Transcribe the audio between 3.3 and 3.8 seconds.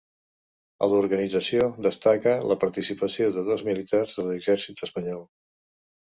de dos